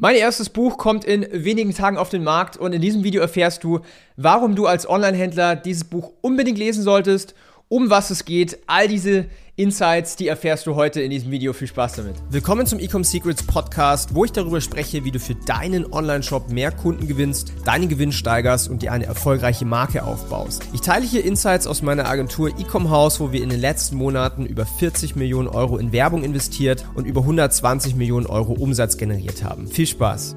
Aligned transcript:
Mein 0.00 0.14
erstes 0.14 0.48
Buch 0.48 0.78
kommt 0.78 1.04
in 1.04 1.26
wenigen 1.32 1.74
Tagen 1.74 1.96
auf 1.96 2.08
den 2.08 2.22
Markt 2.22 2.56
und 2.56 2.72
in 2.72 2.80
diesem 2.80 3.02
Video 3.02 3.20
erfährst 3.20 3.64
du, 3.64 3.80
warum 4.16 4.54
du 4.54 4.66
als 4.66 4.88
Online-Händler 4.88 5.56
dieses 5.56 5.82
Buch 5.82 6.12
unbedingt 6.20 6.56
lesen 6.56 6.84
solltest, 6.84 7.34
um 7.68 7.90
was 7.90 8.10
es 8.10 8.24
geht, 8.24 8.58
all 8.66 8.88
diese 8.88 9.26
Insights, 9.56 10.16
die 10.16 10.28
erfährst 10.28 10.66
du 10.66 10.74
heute 10.74 11.02
in 11.02 11.10
diesem 11.10 11.30
Video. 11.30 11.52
Viel 11.52 11.66
Spaß 11.66 11.94
damit. 11.94 12.14
Willkommen 12.30 12.64
zum 12.64 12.78
Ecom 12.78 13.04
Secrets 13.04 13.42
Podcast, 13.42 14.14
wo 14.14 14.24
ich 14.24 14.32
darüber 14.32 14.60
spreche, 14.60 15.04
wie 15.04 15.10
du 15.10 15.20
für 15.20 15.34
deinen 15.34 15.92
Online-Shop 15.92 16.48
mehr 16.48 16.70
Kunden 16.70 17.06
gewinnst, 17.08 17.52
deinen 17.64 17.88
Gewinn 17.88 18.12
steigerst 18.12 18.70
und 18.70 18.80
dir 18.82 18.92
eine 18.92 19.04
erfolgreiche 19.04 19.66
Marke 19.66 20.04
aufbaust. 20.04 20.62
Ich 20.72 20.80
teile 20.80 21.04
hier 21.04 21.24
Insights 21.24 21.66
aus 21.66 21.82
meiner 21.82 22.08
Agentur 22.08 22.48
Ecom 22.58 22.88
House, 22.88 23.20
wo 23.20 23.32
wir 23.32 23.42
in 23.42 23.50
den 23.50 23.60
letzten 23.60 23.96
Monaten 23.96 24.46
über 24.46 24.64
40 24.64 25.16
Millionen 25.16 25.48
Euro 25.48 25.76
in 25.76 25.92
Werbung 25.92 26.24
investiert 26.24 26.86
und 26.94 27.06
über 27.06 27.20
120 27.22 27.96
Millionen 27.96 28.26
Euro 28.26 28.52
Umsatz 28.52 28.96
generiert 28.96 29.44
haben. 29.44 29.66
Viel 29.66 29.86
Spaß. 29.86 30.36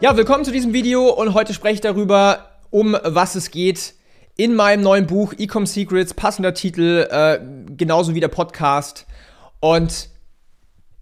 Ja, 0.00 0.16
willkommen 0.16 0.44
zu 0.44 0.52
diesem 0.52 0.72
Video 0.72 1.10
und 1.10 1.34
heute 1.34 1.52
spreche 1.52 1.74
ich 1.74 1.80
darüber, 1.82 2.46
um 2.70 2.96
was 3.04 3.34
es 3.34 3.50
geht 3.50 3.94
in 4.36 4.54
meinem 4.54 4.82
neuen 4.82 5.06
Buch 5.06 5.34
Ecom 5.38 5.66
Secrets, 5.66 6.14
passender 6.14 6.54
Titel, 6.54 7.06
äh, 7.10 7.38
genauso 7.76 8.14
wie 8.14 8.20
der 8.20 8.28
Podcast. 8.28 9.06
Und 9.60 10.08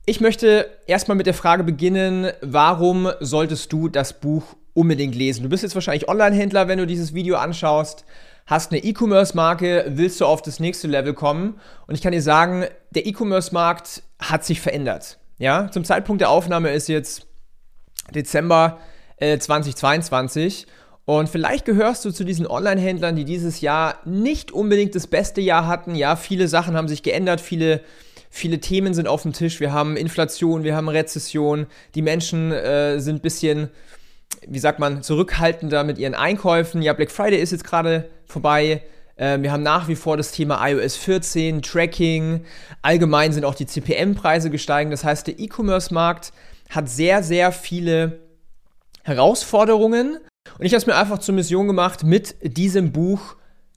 ich 0.07 0.21
möchte 0.21 0.69
erstmal 0.87 1.17
mit 1.17 1.27
der 1.27 1.35
Frage 1.35 1.63
beginnen, 1.63 2.33
warum 2.41 3.11
solltest 3.21 3.73
du 3.73 3.89
das 3.89 4.19
Buch 4.21 4.57
unbedingt 4.75 5.15
lesen? 5.15 5.45
Du 5.45 5.49
bist 5.49 5.63
jetzt 5.63 5.75
wahrscheinlich 5.75 6.09
Online-Händler, 6.09 6.67
wenn 6.67 6.79
du 6.79 6.87
dieses 6.87 7.15
Video 7.15 7.37
anschaust, 7.37 8.05
hast 8.47 8.73
eine 8.73 8.83
E-Commerce-Marke, 8.83 9.85
willst 9.89 10.21
du 10.21 10.27
auf 10.27 10.43
das 10.43 10.59
nächste 10.59 10.89
Level 10.89 11.15
kommen. 11.15 11.61
Und 11.87 11.95
ich 11.95 12.03
kann 12.03 12.13
dir 12.13 12.23
sagen, 12.23 12.65
der 12.91 13.07
E-Commerce-Markt 13.07 14.03
hat 14.19 14.45
sich 14.45 14.61
verändert. 14.61 15.19
Ja, 15.39 15.71
zum 15.71 15.85
Zeitpunkt 15.85 16.21
der 16.21 16.31
Aufnahme 16.31 16.71
ist 16.71 16.89
jetzt 16.89 17.27
Dezember 18.13 18.79
äh, 19.19 19.39
2022 19.39 20.67
und 21.05 21.29
vielleicht 21.29 21.65
gehörst 21.65 22.05
du 22.05 22.11
zu 22.11 22.25
diesen 22.25 22.47
Online-Händlern, 22.47 23.17
die 23.17 23.25
dieses 23.25 23.61
Jahr 23.61 23.99
nicht 24.05 24.53
unbedingt 24.53 24.95
das 24.95 25.07
beste 25.07 25.41
Jahr 25.41 25.67
hatten. 25.67 25.95
Ja, 25.95 26.17
viele 26.17 26.47
Sachen 26.47 26.77
haben 26.77 26.89
sich 26.89 27.03
geändert, 27.03 27.41
viele, 27.41 27.81
viele 28.31 28.61
Themen 28.61 28.95
sind 28.95 29.09
auf 29.09 29.23
dem 29.23 29.33
Tisch. 29.33 29.61
Wir 29.61 29.73
haben 29.73 29.97
Inflation, 29.97 30.63
wir 30.63 30.77
haben 30.77 30.89
Rezession. 30.89 31.67
Die 31.95 32.03
Menschen 32.03 32.53
äh, 32.53 33.01
sind 33.01 33.17
ein 33.17 33.23
bisschen, 33.23 33.71
wie 34.47 34.59
sagt 34.59 34.79
man, 34.79 35.03
zurückhaltender 35.03 35.85
mit 35.85 35.99
ihren 35.99 36.15
Einkäufen. 36.15 36.83
Ja, 36.83 36.93
Black 36.93 37.11
Friday 37.11 37.41
ist 37.41 37.51
jetzt 37.51 37.65
gerade 37.65 38.09
vorbei. 38.27 38.83
Äh, 39.17 39.41
wir 39.41 39.53
haben 39.53 39.63
nach 39.63 39.89
wie 39.89 39.97
vor 39.97 40.17
das 40.17 40.33
Thema 40.33 40.65
iOS 40.67 40.97
14, 40.97 41.63
Tracking. 41.63 42.45
Allgemein 42.83 43.33
sind 43.33 43.45
auch 43.45 43.55
die 43.55 43.67
CPM-Preise 43.67 44.51
gestiegen. 44.51 44.91
Das 44.91 45.03
heißt, 45.03 45.27
der 45.27 45.39
E-Commerce-Markt 45.39 46.33
hat 46.69 46.89
sehr, 46.89 47.23
sehr 47.23 47.53
viele 47.53 48.21
Herausforderungen 49.03 50.19
und 50.59 50.67
ich 50.67 50.73
habe 50.73 50.79
es 50.79 50.87
mir 50.87 50.97
einfach 50.97 51.19
zur 51.19 51.35
Mission 51.35 51.67
gemacht, 51.67 52.05
mit 52.05 52.37
diesem 52.43 52.93
Buch 52.93 53.37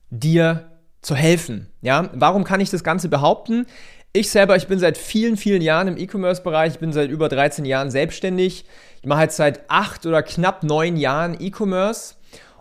dir 0.09 0.69
zu 1.01 1.15
helfen. 1.15 1.69
Ja, 1.81 2.09
warum 2.13 2.43
kann 2.43 2.61
ich 2.61 2.69
das 2.69 2.83
Ganze 2.83 3.09
behaupten? 3.09 3.65
Ich 4.13 4.29
selber, 4.29 4.55
ich 4.55 4.67
bin 4.67 4.79
seit 4.79 4.97
vielen, 4.97 5.37
vielen 5.37 5.61
Jahren 5.61 5.87
im 5.87 5.97
E-Commerce-Bereich, 5.97 6.73
ich 6.73 6.79
bin 6.79 6.93
seit 6.93 7.09
über 7.09 7.29
13 7.29 7.65
Jahren 7.65 7.89
selbstständig. 7.89 8.65
Ich 9.01 9.07
mache 9.07 9.23
jetzt 9.23 9.37
seit 9.37 9.69
acht 9.69 10.05
oder 10.05 10.21
knapp 10.21 10.63
neun 10.63 10.97
Jahren 10.97 11.35
E-Commerce. 11.39 12.15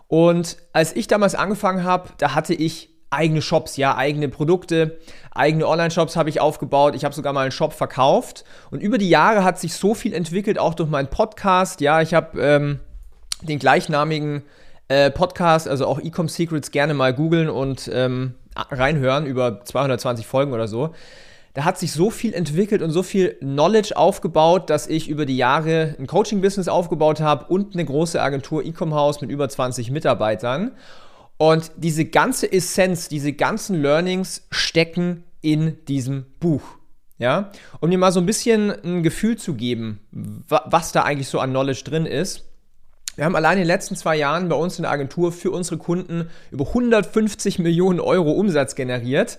Und 0.07 0.57
als 0.73 0.95
ich 0.95 1.07
damals 1.07 1.35
angefangen 1.35 1.83
habe, 1.83 2.09
da 2.17 2.33
hatte 2.33 2.53
ich 2.53 2.89
eigene 3.11 3.41
Shops, 3.41 3.77
ja, 3.77 3.95
eigene 3.95 4.29
Produkte, 4.29 4.99
eigene 5.31 5.67
Online-Shops 5.67 6.15
habe 6.15 6.29
ich 6.29 6.41
aufgebaut. 6.41 6.95
Ich 6.95 7.05
habe 7.05 7.13
sogar 7.13 7.33
mal 7.33 7.41
einen 7.41 7.51
Shop 7.51 7.73
verkauft. 7.73 8.43
Und 8.71 8.81
über 8.81 8.97
die 8.97 9.09
Jahre 9.09 9.43
hat 9.43 9.59
sich 9.59 9.75
so 9.75 9.93
viel 9.93 10.13
entwickelt, 10.13 10.57
auch 10.57 10.73
durch 10.73 10.89
meinen 10.89 11.09
Podcast. 11.09 11.81
Ja, 11.81 12.01
ich 12.01 12.13
habe 12.13 12.41
ähm, 12.41 12.79
den 13.47 13.59
gleichnamigen 13.59 14.43
äh, 14.87 15.11
Podcast, 15.11 15.67
also 15.67 15.85
auch 15.87 15.99
Ecom 15.99 16.27
Secrets, 16.27 16.71
gerne 16.71 16.93
mal 16.93 17.13
googeln 17.13 17.49
und 17.49 17.89
ähm, 17.93 18.35
reinhören 18.55 19.25
über 19.25 19.63
220 19.63 20.25
Folgen 20.25 20.53
oder 20.53 20.67
so. 20.67 20.93
Da 21.53 21.65
hat 21.65 21.77
sich 21.77 21.91
so 21.91 22.09
viel 22.09 22.33
entwickelt 22.33 22.81
und 22.81 22.89
so 22.89 23.03
viel 23.03 23.35
Knowledge 23.35 23.95
aufgebaut, 23.95 24.71
dass 24.71 24.87
ich 24.87 25.07
über 25.07 25.25
die 25.25 25.37
Jahre 25.37 25.95
ein 25.99 26.07
Coaching-Business 26.07 26.67
aufgebaut 26.67 27.21
habe 27.21 27.45
und 27.45 27.75
eine 27.75 27.85
große 27.85 28.19
Agentur 28.19 28.65
Ecom 28.65 28.93
House 28.95 29.21
mit 29.21 29.29
über 29.29 29.47
20 29.47 29.91
Mitarbeitern. 29.91 30.71
Und 31.37 31.71
diese 31.75 32.05
ganze 32.05 32.51
Essenz, 32.51 33.07
diese 33.07 33.33
ganzen 33.33 33.81
Learnings 33.81 34.47
stecken 34.49 35.23
in 35.41 35.83
diesem 35.85 36.25
Buch. 36.39 36.63
Ja, 37.19 37.51
um 37.79 37.91
dir 37.91 37.99
mal 37.99 38.11
so 38.11 38.19
ein 38.19 38.25
bisschen 38.25 38.71
ein 38.71 39.03
Gefühl 39.03 39.37
zu 39.37 39.53
geben, 39.53 39.99
was 40.11 40.91
da 40.91 41.03
eigentlich 41.03 41.27
so 41.27 41.39
an 41.39 41.51
Knowledge 41.51 41.83
drin 41.83 42.07
ist. 42.07 42.49
Wir 43.15 43.25
haben 43.25 43.35
allein 43.35 43.53
in 43.53 43.63
den 43.63 43.67
letzten 43.67 43.95
zwei 43.95 44.15
Jahren 44.15 44.49
bei 44.49 44.55
uns 44.55 44.77
in 44.77 44.83
der 44.83 44.91
Agentur 44.91 45.31
für 45.31 45.51
unsere 45.51 45.77
Kunden 45.77 46.29
über 46.49 46.67
150 46.67 47.59
Millionen 47.59 47.99
Euro 47.99 48.31
Umsatz 48.31 48.73
generiert. 48.73 49.37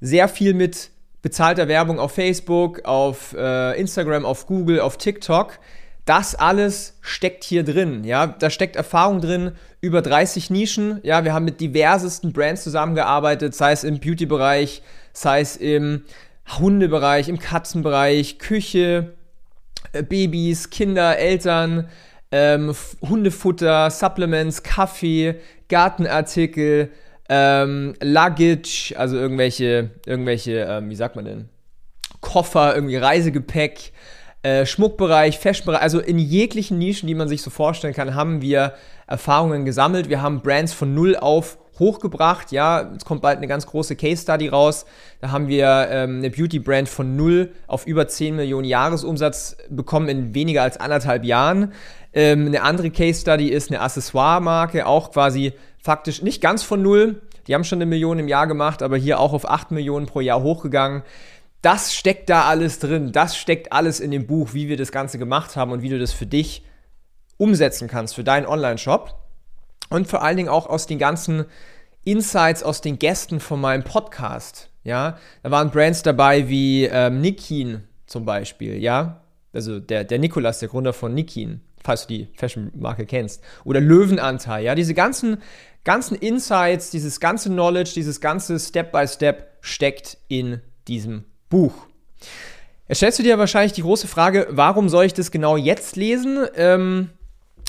Sehr 0.00 0.28
viel 0.28 0.54
mit 0.54 0.90
bezahlter 1.20 1.66
Werbung 1.66 1.98
auf 1.98 2.12
Facebook, 2.12 2.84
auf 2.84 3.34
äh, 3.36 3.78
Instagram, 3.78 4.24
auf 4.24 4.46
Google, 4.46 4.80
auf 4.80 4.96
TikTok. 4.96 5.58
Das 6.04 6.36
alles 6.36 6.98
steckt 7.00 7.42
hier 7.42 7.64
drin, 7.64 8.04
ja. 8.04 8.28
Da 8.28 8.48
steckt 8.48 8.76
Erfahrung 8.76 9.20
drin, 9.20 9.52
über 9.80 10.02
30 10.02 10.48
Nischen, 10.50 11.00
ja. 11.02 11.24
Wir 11.24 11.34
haben 11.34 11.44
mit 11.44 11.60
diversesten 11.60 12.32
Brands 12.32 12.62
zusammengearbeitet, 12.62 13.56
sei 13.56 13.72
es 13.72 13.82
im 13.82 13.98
Beauty-Bereich, 13.98 14.82
sei 15.12 15.40
es 15.40 15.56
im 15.56 16.04
Hundebereich, 16.58 17.28
im 17.28 17.40
Katzenbereich, 17.40 18.38
Küche, 18.38 19.14
äh, 19.92 20.02
Babys, 20.04 20.70
Kinder, 20.70 21.18
Eltern, 21.18 21.88
ähm, 22.32 22.74
Hundefutter, 23.02 23.90
Supplements, 23.90 24.62
Kaffee, 24.62 25.36
Gartenartikel, 25.68 26.90
ähm, 27.28 27.94
Luggage, 28.02 28.94
also 28.96 29.16
irgendwelche, 29.16 29.90
irgendwelche, 30.06 30.66
ähm, 30.68 30.90
wie 30.90 30.96
sagt 30.96 31.16
man 31.16 31.24
denn, 31.24 31.48
Koffer, 32.20 32.74
irgendwie 32.74 32.96
Reisegepäck, 32.96 33.92
äh, 34.42 34.66
Schmuckbereich, 34.66 35.38
Fashionbereich, 35.38 35.82
also 35.82 36.00
in 36.00 36.18
jeglichen 36.18 36.78
Nischen, 36.78 37.06
die 37.06 37.14
man 37.14 37.28
sich 37.28 37.42
so 37.42 37.50
vorstellen 37.50 37.94
kann, 37.94 38.14
haben 38.14 38.42
wir 38.42 38.74
Erfahrungen 39.06 39.64
gesammelt. 39.64 40.08
Wir 40.08 40.22
haben 40.22 40.40
Brands 40.40 40.72
von 40.72 40.94
null 40.94 41.16
auf 41.16 41.58
hochgebracht. 41.80 42.52
Ja, 42.52 42.92
es 42.96 43.04
kommt 43.04 43.22
bald 43.22 43.38
eine 43.38 43.48
ganz 43.48 43.66
große 43.66 43.96
Case 43.96 44.22
Study 44.22 44.48
raus. 44.48 44.86
Da 45.20 45.32
haben 45.32 45.48
wir 45.48 45.88
ähm, 45.90 46.18
eine 46.18 46.30
Beauty 46.30 46.60
Brand 46.60 46.88
von 46.88 47.16
null 47.16 47.50
auf 47.66 47.86
über 47.86 48.06
10 48.06 48.36
Millionen 48.36 48.66
Jahresumsatz 48.66 49.56
bekommen 49.68 50.08
in 50.08 50.34
weniger 50.34 50.62
als 50.62 50.78
anderthalb 50.78 51.24
Jahren. 51.24 51.72
Ähm, 52.12 52.46
eine 52.46 52.62
andere 52.62 52.90
Case 52.90 53.20
Study 53.20 53.48
ist 53.48 53.70
eine 53.70 53.80
Accessoire-Marke, 53.80 54.86
auch 54.86 55.10
quasi 55.12 55.52
faktisch 55.82 56.22
nicht 56.22 56.40
ganz 56.40 56.62
von 56.62 56.82
null. 56.82 57.22
Die 57.46 57.54
haben 57.54 57.64
schon 57.64 57.78
eine 57.78 57.86
Million 57.86 58.18
im 58.18 58.28
Jahr 58.28 58.46
gemacht, 58.46 58.82
aber 58.82 58.96
hier 58.96 59.18
auch 59.18 59.32
auf 59.32 59.48
8 59.48 59.72
Millionen 59.72 60.06
pro 60.06 60.20
Jahr 60.20 60.42
hochgegangen. 60.42 61.02
Das 61.62 61.94
steckt 61.94 62.30
da 62.30 62.44
alles 62.44 62.78
drin. 62.78 63.12
Das 63.12 63.36
steckt 63.36 63.72
alles 63.72 64.00
in 64.00 64.10
dem 64.10 64.26
Buch, 64.26 64.54
wie 64.54 64.68
wir 64.68 64.76
das 64.76 64.92
Ganze 64.92 65.18
gemacht 65.18 65.56
haben 65.56 65.72
und 65.72 65.82
wie 65.82 65.88
du 65.88 65.98
das 65.98 66.12
für 66.12 66.26
dich 66.26 66.64
umsetzen 67.36 67.88
kannst, 67.88 68.14
für 68.14 68.24
deinen 68.24 68.46
Online-Shop. 68.46 69.19
Und 69.90 70.08
vor 70.08 70.22
allen 70.22 70.36
Dingen 70.36 70.48
auch 70.48 70.66
aus 70.66 70.86
den 70.86 70.98
ganzen 70.98 71.44
Insights 72.04 72.62
aus 72.62 72.80
den 72.80 72.98
Gästen 72.98 73.40
von 73.40 73.60
meinem 73.60 73.84
Podcast. 73.84 74.70
Ja, 74.82 75.18
da 75.42 75.50
waren 75.50 75.70
Brands 75.70 76.02
dabei 76.02 76.48
wie 76.48 76.84
ähm, 76.84 77.20
Nikin 77.20 77.82
zum 78.06 78.24
Beispiel, 78.24 78.78
ja, 78.78 79.22
also 79.52 79.78
der, 79.78 80.04
der 80.04 80.18
Nikolas, 80.18 80.60
der 80.60 80.70
Gründer 80.70 80.94
von 80.94 81.12
Nikin 81.12 81.60
falls 81.82 82.06
du 82.06 82.14
die 82.14 82.28
Fashion-Marke 82.36 83.06
kennst. 83.06 83.42
Oder 83.64 83.80
Löwenanteil, 83.80 84.64
ja, 84.64 84.74
diese 84.74 84.94
ganzen, 84.94 85.38
ganzen 85.84 86.16
Insights, 86.16 86.90
dieses 86.90 87.20
ganze 87.20 87.48
Knowledge, 87.48 87.92
dieses 87.94 88.20
ganze 88.20 88.58
Step-by-Step 88.58 89.36
Step 89.36 89.58
steckt 89.60 90.18
in 90.28 90.60
diesem 90.88 91.24
Buch. 91.48 91.74
Jetzt 92.88 92.98
stellst 92.98 93.18
du 93.18 93.22
dir 93.22 93.38
wahrscheinlich 93.38 93.72
die 93.72 93.82
große 93.82 94.08
Frage, 94.08 94.46
warum 94.50 94.88
soll 94.88 95.04
ich 95.04 95.14
das 95.14 95.30
genau 95.30 95.56
jetzt 95.56 95.96
lesen? 95.96 96.46
Ähm, 96.56 97.10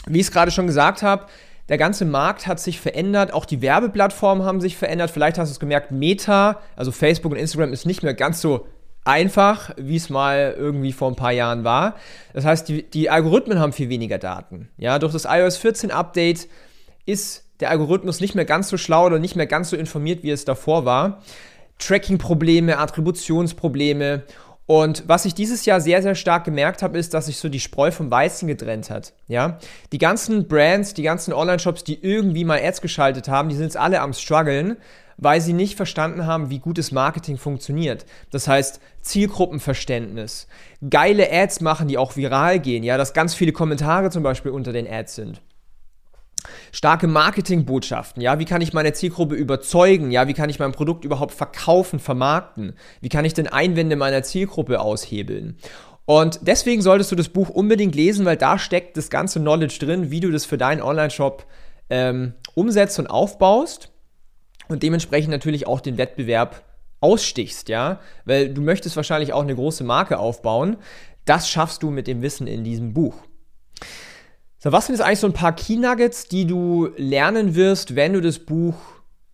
wie 0.07 0.19
ich 0.19 0.27
es 0.27 0.31
gerade 0.31 0.51
schon 0.51 0.67
gesagt 0.67 1.03
habe, 1.03 1.27
der 1.71 1.77
ganze 1.77 2.03
Markt 2.03 2.47
hat 2.47 2.59
sich 2.59 2.81
verändert, 2.81 3.31
auch 3.31 3.45
die 3.45 3.61
Werbeplattformen 3.61 4.45
haben 4.45 4.59
sich 4.59 4.75
verändert. 4.75 5.09
Vielleicht 5.09 5.37
hast 5.37 5.47
du 5.47 5.53
es 5.53 5.59
gemerkt, 5.61 5.89
Meta, 5.89 6.59
also 6.75 6.91
Facebook 6.91 7.31
und 7.31 7.37
Instagram, 7.37 7.71
ist 7.71 7.85
nicht 7.85 8.03
mehr 8.03 8.13
ganz 8.13 8.41
so 8.41 8.67
einfach, 9.05 9.73
wie 9.77 9.95
es 9.95 10.09
mal 10.09 10.53
irgendwie 10.57 10.91
vor 10.91 11.09
ein 11.09 11.15
paar 11.15 11.31
Jahren 11.31 11.63
war. 11.63 11.95
Das 12.33 12.43
heißt, 12.43 12.67
die, 12.67 12.83
die 12.83 13.09
Algorithmen 13.09 13.57
haben 13.57 13.71
viel 13.71 13.87
weniger 13.87 14.17
Daten. 14.17 14.67
Ja, 14.75 14.99
durch 14.99 15.13
das 15.13 15.23
iOS 15.23 15.55
14 15.55 15.91
Update 15.91 16.49
ist 17.05 17.45
der 17.61 17.69
Algorithmus 17.69 18.19
nicht 18.19 18.35
mehr 18.35 18.43
ganz 18.43 18.67
so 18.67 18.75
schlau 18.75 19.05
oder 19.05 19.17
nicht 19.17 19.37
mehr 19.37 19.47
ganz 19.47 19.69
so 19.69 19.77
informiert, 19.77 20.23
wie 20.23 20.31
es 20.31 20.43
davor 20.43 20.83
war. 20.83 21.21
Tracking-Probleme, 21.79 22.79
Attributionsprobleme. 22.79 24.23
Und 24.71 25.03
was 25.05 25.25
ich 25.25 25.35
dieses 25.35 25.65
Jahr 25.65 25.81
sehr, 25.81 26.01
sehr 26.01 26.15
stark 26.15 26.45
gemerkt 26.45 26.81
habe, 26.81 26.97
ist, 26.97 27.13
dass 27.13 27.25
sich 27.25 27.39
so 27.39 27.49
die 27.49 27.59
Spreu 27.59 27.91
vom 27.91 28.09
Weizen 28.09 28.47
getrennt 28.47 28.89
hat. 28.89 29.11
Ja? 29.27 29.59
Die 29.91 29.97
ganzen 29.97 30.47
Brands, 30.47 30.93
die 30.93 31.03
ganzen 31.03 31.33
Online-Shops, 31.33 31.83
die 31.83 32.01
irgendwie 32.01 32.45
mal 32.45 32.57
Ads 32.57 32.79
geschaltet 32.79 33.27
haben, 33.27 33.49
die 33.49 33.55
sind 33.55 33.65
jetzt 33.65 33.75
alle 33.75 33.99
am 33.99 34.13
struggeln, 34.13 34.77
weil 35.17 35.41
sie 35.41 35.51
nicht 35.51 35.75
verstanden 35.75 36.25
haben, 36.25 36.49
wie 36.51 36.59
gutes 36.59 36.93
Marketing 36.93 37.37
funktioniert. 37.37 38.05
Das 38.29 38.47
heißt, 38.47 38.79
Zielgruppenverständnis, 39.01 40.47
geile 40.89 41.29
Ads 41.29 41.59
machen, 41.59 41.89
die 41.89 41.97
auch 41.97 42.15
viral 42.15 42.61
gehen, 42.61 42.85
ja, 42.85 42.97
dass 42.97 43.11
ganz 43.11 43.33
viele 43.33 43.51
Kommentare 43.51 44.09
zum 44.09 44.23
Beispiel 44.23 44.53
unter 44.53 44.71
den 44.71 44.89
Ads 44.89 45.15
sind. 45.15 45.41
Starke 46.71 47.07
Marketingbotschaften, 47.07 48.21
ja, 48.21 48.39
wie 48.39 48.45
kann 48.45 48.61
ich 48.61 48.73
meine 48.73 48.93
Zielgruppe 48.93 49.35
überzeugen, 49.35 50.11
ja, 50.11 50.27
wie 50.27 50.33
kann 50.33 50.49
ich 50.49 50.59
mein 50.59 50.71
Produkt 50.71 51.03
überhaupt 51.03 51.33
verkaufen, 51.33 51.99
vermarkten, 51.99 52.73
wie 53.01 53.09
kann 53.09 53.25
ich 53.25 53.33
denn 53.33 53.47
Einwände 53.47 53.95
meiner 53.95 54.23
Zielgruppe 54.23 54.79
aushebeln. 54.79 55.57
Und 56.05 56.39
deswegen 56.43 56.81
solltest 56.81 57.11
du 57.11 57.15
das 57.15 57.29
Buch 57.29 57.49
unbedingt 57.49 57.95
lesen, 57.95 58.25
weil 58.25 58.37
da 58.37 58.57
steckt 58.57 58.97
das 58.97 59.09
ganze 59.09 59.39
Knowledge 59.39 59.77
drin, 59.79 60.11
wie 60.11 60.19
du 60.19 60.31
das 60.31 60.45
für 60.45 60.57
deinen 60.57 60.81
Online-Shop 60.81 61.45
ähm, 61.89 62.33
umsetzt 62.55 62.99
und 62.99 63.07
aufbaust 63.07 63.91
und 64.67 64.83
dementsprechend 64.83 65.31
natürlich 65.31 65.67
auch 65.67 65.81
den 65.81 65.97
Wettbewerb 65.97 66.63
ausstichst, 67.01 67.69
ja, 67.69 67.99
weil 68.25 68.53
du 68.53 68.61
möchtest 68.61 68.95
wahrscheinlich 68.95 69.33
auch 69.33 69.41
eine 69.41 69.55
große 69.55 69.83
Marke 69.83 70.19
aufbauen. 70.19 70.77
Das 71.25 71.49
schaffst 71.49 71.83
du 71.83 71.89
mit 71.89 72.07
dem 72.07 72.21
Wissen 72.21 72.47
in 72.47 72.63
diesem 72.63 72.93
Buch. 72.93 73.15
So, 74.63 74.71
was 74.71 74.85
sind 74.85 74.93
jetzt 74.93 75.03
eigentlich 75.03 75.17
so 75.17 75.25
ein 75.25 75.33
paar 75.33 75.55
Key 75.55 75.77
Nuggets, 75.77 76.27
die 76.27 76.45
du 76.45 76.91
lernen 76.95 77.55
wirst, 77.55 77.95
wenn 77.95 78.13
du 78.13 78.21
das 78.21 78.37
Buch 78.37 78.75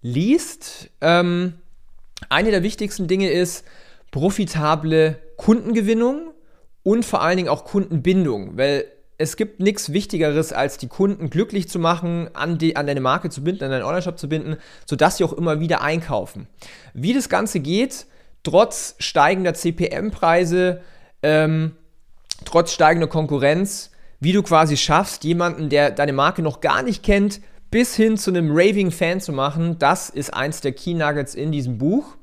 liest? 0.01 0.89
Ähm, 1.01 1.55
eine 2.29 2.49
der 2.49 2.63
wichtigsten 2.63 3.07
Dinge 3.09 3.29
ist 3.29 3.65
profitable 4.11 5.19
Kundengewinnung 5.35 6.31
und 6.81 7.03
vor 7.03 7.21
allen 7.21 7.35
Dingen 7.35 7.49
auch 7.49 7.65
Kundenbindung, 7.65 8.55
weil 8.55 8.85
es 9.17 9.35
gibt 9.35 9.59
nichts 9.59 9.91
Wichtigeres, 9.91 10.53
als 10.53 10.77
die 10.77 10.87
Kunden 10.87 11.29
glücklich 11.29 11.67
zu 11.67 11.77
machen, 11.77 12.29
an, 12.33 12.57
die, 12.57 12.77
an 12.77 12.87
deine 12.87 13.01
Marke 13.01 13.29
zu 13.29 13.43
binden, 13.43 13.65
an 13.65 13.71
deinen 13.71 13.83
Online-Shop 13.83 14.17
zu 14.17 14.29
binden, 14.29 14.55
sodass 14.85 15.17
sie 15.17 15.25
auch 15.25 15.33
immer 15.33 15.59
wieder 15.59 15.81
einkaufen. 15.81 16.47
Wie 16.93 17.11
das 17.11 17.27
Ganze 17.27 17.59
geht, 17.59 18.05
trotz 18.43 18.95
steigender 18.99 19.53
CPM-Preise, 19.53 20.79
ähm, 21.21 21.75
trotz 22.45 22.71
steigender 22.71 23.07
Konkurrenz, 23.07 23.91
wie 24.19 24.33
du 24.33 24.43
quasi 24.43 24.77
schaffst, 24.77 25.23
jemanden, 25.23 25.69
der 25.69 25.91
deine 25.91 26.13
Marke 26.13 26.41
noch 26.41 26.61
gar 26.61 26.83
nicht 26.83 27.03
kennt, 27.03 27.41
bis 27.69 27.95
hin 27.95 28.17
zu 28.17 28.31
einem 28.31 28.49
Raving-Fan 28.51 29.21
zu 29.21 29.31
machen, 29.31 29.77
das 29.79 30.09
ist 30.09 30.33
eins 30.33 30.61
der 30.61 30.71
Key 30.71 30.93
Nuggets 30.93 31.35
in 31.35 31.51
diesem 31.51 31.77
Buch. 31.77 32.15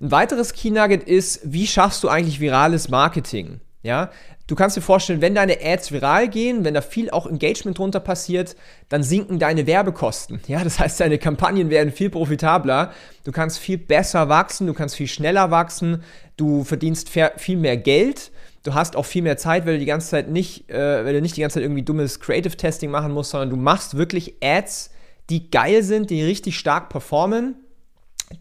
Ein 0.00 0.10
weiteres 0.10 0.52
Key 0.52 0.70
Nugget 0.70 1.04
ist, 1.04 1.40
wie 1.44 1.66
schaffst 1.66 2.02
du 2.04 2.08
eigentlich 2.08 2.40
virales 2.40 2.88
Marketing? 2.88 3.60
Ja, 3.82 4.10
du 4.46 4.54
kannst 4.54 4.76
dir 4.76 4.80
vorstellen, 4.80 5.20
wenn 5.20 5.34
deine 5.34 5.58
Ads 5.62 5.92
viral 5.92 6.28
gehen, 6.28 6.64
wenn 6.64 6.74
da 6.74 6.80
viel 6.80 7.10
auch 7.10 7.26
Engagement 7.26 7.78
drunter 7.78 8.00
passiert, 8.00 8.56
dann 8.88 9.02
sinken 9.02 9.38
deine 9.38 9.66
Werbekosten. 9.66 10.40
Ja, 10.48 10.64
das 10.64 10.78
heißt, 10.78 11.00
deine 11.00 11.18
Kampagnen 11.18 11.70
werden 11.70 11.92
viel 11.92 12.10
profitabler. 12.10 12.92
Du 13.24 13.32
kannst 13.32 13.58
viel 13.58 13.78
besser 13.78 14.28
wachsen, 14.28 14.66
du 14.66 14.74
kannst 14.74 14.96
viel 14.96 15.06
schneller 15.06 15.50
wachsen, 15.50 16.02
du 16.36 16.64
verdienst 16.64 17.08
viel 17.08 17.56
mehr 17.56 17.76
Geld. 17.76 18.30
Du 18.62 18.74
hast 18.74 18.96
auch 18.96 19.04
viel 19.04 19.22
mehr 19.22 19.36
Zeit, 19.36 19.66
weil 19.66 19.74
du 19.74 19.78
die 19.78 19.86
ganze 19.86 20.08
Zeit 20.08 20.28
nicht, 20.28 20.68
äh, 20.70 21.04
weil 21.04 21.14
du 21.14 21.22
nicht 21.22 21.36
die 21.36 21.40
ganze 21.40 21.54
Zeit 21.54 21.62
irgendwie 21.62 21.82
dummes 21.82 22.20
Creative 22.20 22.56
Testing 22.56 22.90
machen 22.90 23.12
musst, 23.12 23.30
sondern 23.30 23.50
du 23.50 23.56
machst 23.56 23.96
wirklich 23.96 24.34
Ads, 24.42 24.90
die 25.30 25.50
geil 25.50 25.82
sind, 25.82 26.10
die 26.10 26.22
richtig 26.22 26.58
stark 26.58 26.88
performen, 26.88 27.56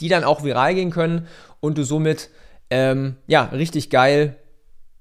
die 0.01 0.09
dann 0.09 0.23
auch 0.23 0.43
viral 0.43 0.75
gehen 0.75 0.91
können 0.91 1.27
und 1.59 1.77
du 1.77 1.83
somit 1.83 2.29
ähm, 2.69 3.17
ja 3.27 3.43
richtig 3.43 3.89
geil 3.89 4.37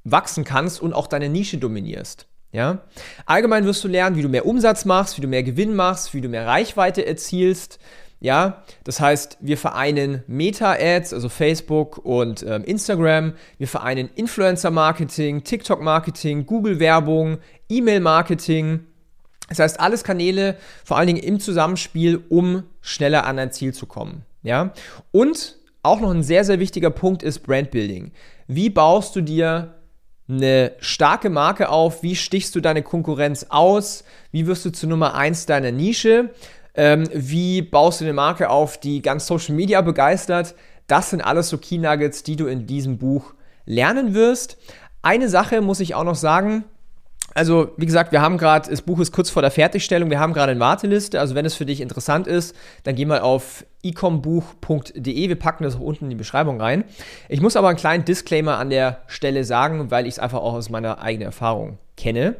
wachsen 0.04 0.44
kannst 0.44 0.80
und 0.80 0.92
auch 0.92 1.06
deine 1.06 1.28
Nische 1.28 1.58
dominierst. 1.58 2.26
Ja? 2.52 2.82
Allgemein 3.26 3.64
wirst 3.64 3.82
du 3.84 3.88
lernen, 3.88 4.16
wie 4.16 4.22
du 4.22 4.28
mehr 4.28 4.46
Umsatz 4.46 4.84
machst, 4.84 5.16
wie 5.16 5.22
du 5.22 5.28
mehr 5.28 5.42
Gewinn 5.42 5.74
machst, 5.74 6.14
wie 6.14 6.20
du 6.20 6.28
mehr 6.28 6.46
Reichweite 6.46 7.04
erzielst. 7.04 7.78
Ja, 8.18 8.62
das 8.84 9.00
heißt, 9.00 9.38
wir 9.40 9.58
vereinen 9.58 10.22
Meta-Ads, 10.26 11.12
also 11.12 11.28
Facebook 11.28 11.98
und 11.98 12.42
ähm, 12.42 12.64
Instagram. 12.64 13.34
Wir 13.58 13.68
vereinen 13.68 14.08
Influencer-Marketing, 14.14 15.44
TikTok-Marketing, 15.44 16.46
Google-Werbung, 16.46 17.38
E-Mail-Marketing. 17.68 18.80
Das 19.48 19.58
heißt, 19.58 19.80
alles 19.80 20.02
Kanäle, 20.02 20.56
vor 20.84 20.96
allen 20.96 21.06
Dingen 21.08 21.22
im 21.22 21.40
Zusammenspiel, 21.40 22.22
um 22.28 22.64
schneller 22.80 23.26
an 23.26 23.36
dein 23.36 23.52
Ziel 23.52 23.74
zu 23.74 23.86
kommen. 23.86 24.22
Ja, 24.42 24.72
und 25.12 25.56
auch 25.82 26.00
noch 26.00 26.10
ein 26.10 26.22
sehr, 26.22 26.44
sehr 26.44 26.58
wichtiger 26.58 26.90
Punkt 26.90 27.22
ist 27.22 27.40
Brandbuilding. 27.40 28.12
Wie 28.48 28.70
baust 28.70 29.14
du 29.14 29.20
dir 29.20 29.74
eine 30.28 30.72
starke 30.80 31.30
Marke 31.30 31.68
auf? 31.68 32.02
Wie 32.02 32.16
stichst 32.16 32.54
du 32.54 32.60
deine 32.60 32.82
Konkurrenz 32.82 33.46
aus? 33.50 34.04
Wie 34.32 34.46
wirst 34.46 34.64
du 34.64 34.70
zur 34.70 34.88
Nummer 34.88 35.14
1 35.14 35.46
deiner 35.46 35.70
Nische? 35.70 36.30
Ähm, 36.76 37.08
wie 37.12 37.62
baust 37.62 38.00
du 38.00 38.04
eine 38.04 38.12
Marke 38.12 38.50
auf, 38.50 38.78
die 38.78 39.02
ganz 39.02 39.26
Social 39.26 39.54
Media 39.54 39.80
begeistert? 39.80 40.54
Das 40.86 41.10
sind 41.10 41.20
alles 41.22 41.48
so 41.48 41.58
Key 41.58 41.78
Nuggets, 41.78 42.22
die 42.22 42.36
du 42.36 42.46
in 42.46 42.66
diesem 42.66 42.98
Buch 42.98 43.34
lernen 43.64 44.14
wirst. 44.14 44.58
Eine 45.02 45.28
Sache 45.28 45.60
muss 45.60 45.80
ich 45.80 45.94
auch 45.94 46.04
noch 46.04 46.14
sagen, 46.14 46.64
also, 47.36 47.72
wie 47.76 47.84
gesagt, 47.84 48.12
wir 48.12 48.22
haben 48.22 48.38
gerade, 48.38 48.70
das 48.70 48.80
Buch 48.80 48.98
ist 48.98 49.12
kurz 49.12 49.28
vor 49.28 49.42
der 49.42 49.50
Fertigstellung, 49.50 50.08
wir 50.08 50.18
haben 50.18 50.32
gerade 50.32 50.52
eine 50.52 50.60
Warteliste. 50.60 51.20
Also, 51.20 51.34
wenn 51.34 51.44
es 51.44 51.54
für 51.54 51.66
dich 51.66 51.82
interessant 51.82 52.26
ist, 52.26 52.56
dann 52.84 52.94
geh 52.94 53.04
mal 53.04 53.20
auf 53.20 53.66
ecombuch.de. 53.82 55.28
Wir 55.28 55.38
packen 55.38 55.64
das 55.64 55.76
auch 55.76 55.80
unten 55.80 56.04
in 56.04 56.10
die 56.10 56.16
Beschreibung 56.16 56.58
rein. 56.58 56.84
Ich 57.28 57.42
muss 57.42 57.54
aber 57.54 57.68
einen 57.68 57.76
kleinen 57.76 58.06
Disclaimer 58.06 58.56
an 58.56 58.70
der 58.70 59.02
Stelle 59.06 59.44
sagen, 59.44 59.90
weil 59.90 60.06
ich 60.06 60.14
es 60.14 60.18
einfach 60.18 60.38
auch 60.38 60.54
aus 60.54 60.70
meiner 60.70 61.02
eigenen 61.02 61.26
Erfahrung 61.26 61.76
kenne. 61.98 62.36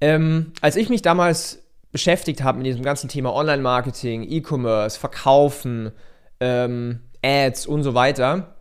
Ähm, 0.00 0.50
als 0.60 0.74
ich 0.74 0.88
mich 0.88 1.02
damals 1.02 1.62
beschäftigt 1.96 2.42
habe 2.42 2.58
mit 2.58 2.66
diesem 2.66 2.82
ganzen 2.82 3.08
Thema 3.08 3.32
Online-Marketing, 3.32 4.22
E-Commerce, 4.28 5.00
Verkaufen, 5.00 5.92
ähm, 6.40 7.00
Ads 7.24 7.66
und 7.66 7.84
so 7.84 7.94
weiter, 7.94 8.54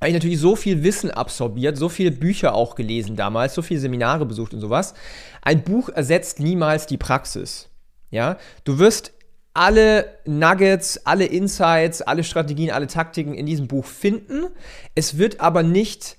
habe 0.00 0.06
ich 0.06 0.14
natürlich 0.14 0.38
so 0.38 0.54
viel 0.54 0.84
Wissen 0.84 1.10
absorbiert, 1.10 1.76
so 1.76 1.88
viele 1.88 2.12
Bücher 2.12 2.54
auch 2.54 2.76
gelesen 2.76 3.16
damals, 3.16 3.56
so 3.56 3.62
viele 3.62 3.80
Seminare 3.80 4.24
besucht 4.24 4.54
und 4.54 4.60
sowas. 4.60 4.94
Ein 5.42 5.64
Buch 5.64 5.88
ersetzt 5.88 6.38
niemals 6.38 6.86
die 6.86 6.96
Praxis. 6.96 7.70
Ja, 8.12 8.36
du 8.62 8.78
wirst 8.78 9.14
alle 9.52 10.18
Nuggets, 10.24 11.04
alle 11.04 11.24
Insights, 11.24 12.02
alle 12.02 12.22
Strategien, 12.22 12.70
alle 12.70 12.86
Taktiken 12.86 13.34
in 13.34 13.46
diesem 13.46 13.66
Buch 13.66 13.84
finden. 13.84 14.46
Es 14.94 15.18
wird 15.18 15.40
aber 15.40 15.64
nicht 15.64 16.18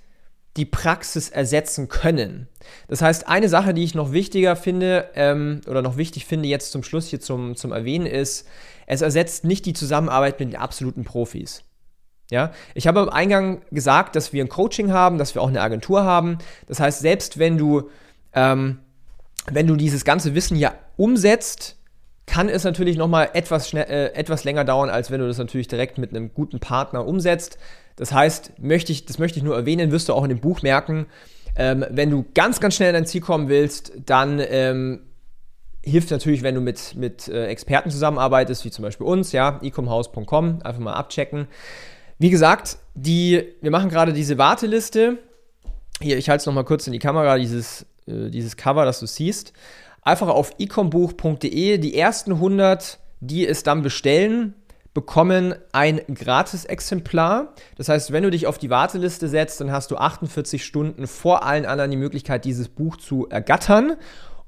die 0.58 0.66
Praxis 0.66 1.30
ersetzen 1.30 1.88
können. 1.88 2.48
Das 2.88 3.02
heißt, 3.02 3.28
eine 3.28 3.50
Sache, 3.50 3.74
die 3.74 3.84
ich 3.84 3.96
noch 3.96 4.12
wichtiger 4.12 4.56
finde 4.56 5.10
ähm, 5.16 5.62
oder 5.68 5.82
noch 5.82 5.98
wichtig 5.98 6.26
finde 6.26 6.50
jetzt 6.50 6.72
zum 6.72 6.84
Schluss 6.84 7.08
hier 7.08 7.20
zum, 7.20 7.56
zum 7.56 7.72
Erwähnen 7.72 8.06
ist, 8.06 8.48
es 8.88 9.02
ersetzt 9.02 9.44
nicht 9.44 9.66
die 9.66 9.74
Zusammenarbeit 9.74 10.40
mit 10.40 10.50
den 10.50 10.60
absoluten 10.60 11.04
Profis. 11.04 11.64
Ja, 12.30 12.52
ich 12.74 12.88
habe 12.88 13.00
am 13.00 13.10
Eingang 13.10 13.62
gesagt, 13.72 14.16
dass 14.16 14.34
wir 14.34 14.44
ein 14.44 14.50
Coaching 14.50 14.92
haben, 14.92 15.18
dass 15.18 15.34
wir 15.34 15.42
auch 15.42 15.48
eine 15.48 15.62
Agentur 15.62 16.04
haben. 16.04 16.40
Das 16.68 16.80
heißt, 16.80 17.00
selbst 17.00 17.38
wenn 17.38 17.58
du, 17.58 17.90
ähm, 18.34 18.80
wenn 19.50 19.68
du 19.68 19.76
dieses 19.78 20.04
ganze 20.04 20.36
Wissen 20.36 20.58
ja 20.58 20.74
umsetzt, 20.98 21.78
kann 22.26 22.50
es 22.50 22.66
natürlich 22.66 22.98
nochmal 22.98 23.30
etwas, 23.34 23.74
äh, 23.74 24.12
etwas 24.14 24.44
länger 24.44 24.66
dauern, 24.66 24.90
als 24.90 25.10
wenn 25.10 25.22
du 25.22 25.28
das 25.28 25.38
natürlich 25.38 25.70
direkt 25.70 25.98
mit 25.98 26.10
einem 26.10 26.34
guten 26.34 26.60
Partner 26.60 27.06
umsetzt. 27.08 27.58
Das 27.98 28.14
heißt, 28.14 28.54
möchte 28.60 28.92
ich, 28.94 29.06
das 29.06 29.20
möchte 29.20 29.40
ich 29.40 29.44
nur 29.44 29.56
erwähnen, 29.56 29.92
wirst 29.92 30.08
du 30.08 30.14
auch 30.14 30.24
in 30.24 30.30
dem 30.30 30.40
Buch 30.40 30.62
merken, 30.62 31.08
ähm, 31.58 31.84
wenn 31.90 32.12
du 32.12 32.24
ganz, 32.34 32.60
ganz 32.60 32.76
schnell 32.76 32.90
in 32.90 32.94
dein 32.94 33.06
Ziel 33.08 33.22
kommen 33.22 33.50
willst, 33.50 33.92
dann 34.06 34.40
ähm, 34.40 35.02
hilft 35.84 36.12
natürlich, 36.12 36.44
wenn 36.44 36.54
du 36.54 36.62
mit, 36.62 36.96
mit 36.96 37.28
äh, 37.28 37.48
Experten 37.48 37.90
zusammenarbeitest, 37.90 38.64
wie 38.64 38.72
zum 38.72 38.84
Beispiel 38.84 39.08
uns, 39.08 39.32
ja, 39.32 39.60
ecomhouse.com, 39.64 40.62
einfach 40.62 40.80
mal 40.80 40.94
abchecken. 40.94 41.48
Wie 42.20 42.30
gesagt, 42.30 42.78
die, 42.94 43.44
wir 43.62 43.72
machen 43.72 43.90
gerade 43.90 44.14
diese 44.14 44.38
Warteliste. 44.38 45.18
Hier, 46.00 46.18
ich 46.18 46.30
halte 46.30 46.42
es 46.42 46.46
nochmal 46.46 46.64
kurz 46.66 46.86
in 46.86 46.94
die 46.94 47.00
Kamera, 47.00 47.38
dieses, 47.38 47.88
äh, 48.06 48.30
dieses 48.30 48.56
Cover, 48.56 48.86
das 48.86 49.00
du 49.00 49.08
siehst. 49.08 49.54
Einfach 50.04 50.28
auf 50.28 50.54
ecombuch.de. 50.60 51.80
Die 51.80 51.98
ersten 51.98 52.34
100, 52.34 53.00
die 53.20 53.48
es 53.48 53.64
dann 53.64 53.82
bestellen, 53.82 54.54
bekommen 54.98 55.54
ein 55.74 56.02
Gratis-Exemplar. 56.12 57.54
Das 57.78 57.88
heißt, 57.88 58.12
wenn 58.12 58.24
du 58.24 58.32
dich 58.32 58.48
auf 58.48 58.58
die 58.58 58.72
Warteliste 58.72 59.28
setzt, 59.28 59.62
dann 59.62 59.72
hast 59.72 59.92
du 59.92 59.98
48 59.98 60.66
Stunden 60.66 61.06
vor 61.06 61.46
allen 61.46 61.68
anderen 61.68 61.92
die 61.92 61.98
Möglichkeit, 61.98 62.46
dieses 62.46 62.68
Buch 62.68 62.98
zu 62.98 63.30
ergattern. 63.30 63.94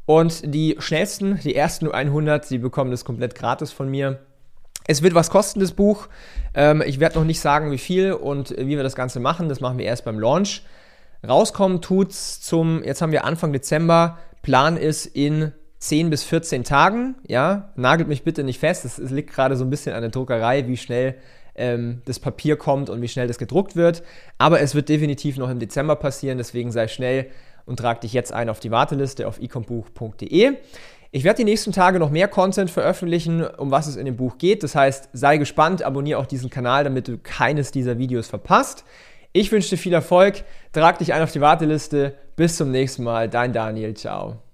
Und 0.07 0.55
die 0.55 0.75
schnellsten, 0.79 1.39
die 1.43 1.53
ersten 1.53 1.91
100, 1.91 2.45
sie 2.45 2.57
bekommen 2.57 2.89
das 2.89 3.05
komplett 3.05 3.35
gratis 3.35 3.71
von 3.71 3.91
mir. 3.91 4.21
Es 4.87 5.03
wird 5.03 5.13
was 5.13 5.29
kosten, 5.29 5.59
das 5.59 5.73
Buch. 5.73 6.07
Ähm, 6.55 6.81
ich 6.83 6.99
werde 6.99 7.19
noch 7.19 7.25
nicht 7.25 7.41
sagen, 7.41 7.69
wie 7.69 7.77
viel 7.77 8.13
und 8.13 8.49
wie 8.57 8.75
wir 8.75 8.81
das 8.81 8.95
Ganze 8.95 9.19
machen. 9.19 9.49
Das 9.49 9.59
machen 9.59 9.77
wir 9.77 9.85
erst 9.85 10.03
beim 10.03 10.17
Launch. 10.17 10.63
Rauskommen 11.23 11.79
tut's 11.79 12.41
zum, 12.41 12.83
jetzt 12.83 13.03
haben 13.03 13.11
wir 13.11 13.23
Anfang 13.23 13.53
Dezember. 13.53 14.17
Plan 14.41 14.77
ist 14.77 15.05
in 15.05 15.51
10 15.79 16.09
bis 16.09 16.23
14 16.23 16.63
Tagen. 16.63 17.15
Ja, 17.27 17.69
nagelt 17.75 18.07
mich 18.07 18.23
bitte 18.23 18.43
nicht 18.43 18.59
fest. 18.59 18.85
Es, 18.85 18.97
liegt 18.97 19.33
gerade 19.33 19.55
so 19.55 19.63
ein 19.63 19.69
bisschen 19.69 19.95
an 19.95 20.01
der 20.01 20.11
Druckerei, 20.11 20.67
wie 20.67 20.77
schnell 20.77 21.15
ähm, 21.55 22.01
das 22.05 22.19
Papier 22.19 22.57
kommt 22.57 22.89
und 22.89 23.01
wie 23.01 23.07
schnell 23.07 23.27
das 23.27 23.37
gedruckt 23.37 23.75
wird. 23.75 24.03
Aber 24.37 24.59
es 24.59 24.75
wird 24.75 24.89
definitiv 24.89 25.37
noch 25.37 25.49
im 25.49 25.59
Dezember 25.59 25.95
passieren. 25.95 26.37
Deswegen 26.37 26.71
sei 26.71 26.87
schnell 26.87 27.27
und 27.65 27.79
trag 27.79 28.01
dich 28.01 28.13
jetzt 28.13 28.33
ein 28.33 28.49
auf 28.49 28.59
die 28.59 28.71
Warteliste 28.71 29.27
auf 29.27 29.39
ecombuch.de. 29.39 30.53
Ich 31.11 31.23
werde 31.23 31.37
die 31.37 31.43
nächsten 31.43 31.71
Tage 31.71 31.97
noch 31.97 32.11
mehr 32.11 32.27
Content 32.27 32.69
veröffentlichen, 32.69 33.43
um 33.43 33.71
was 33.71 33.87
es 33.87 33.95
in 33.95 34.05
dem 34.05 34.17
Buch 34.17 34.37
geht. 34.37 34.63
Das 34.63 34.75
heißt, 34.75 35.09
sei 35.13 35.37
gespannt, 35.37 35.81
abonniere 35.81 36.19
auch 36.19 36.27
diesen 36.27 36.49
Kanal, 36.49 36.83
damit 36.83 37.07
du 37.07 37.17
keines 37.17 37.71
dieser 37.71 37.97
Videos 37.97 38.27
verpasst. 38.27 38.83
Ich 39.31 39.51
wünsche 39.51 39.69
dir 39.69 39.77
viel 39.77 39.93
Erfolg, 39.93 40.43
trag 40.71 40.99
dich 40.99 41.13
ein 41.13 41.21
auf 41.21 41.31
die 41.31 41.41
Warteliste. 41.41 42.15
Bis 42.35 42.57
zum 42.57 42.71
nächsten 42.71 43.03
Mal, 43.03 43.29
dein 43.29 43.53
Daniel, 43.53 43.95
ciao. 43.95 44.48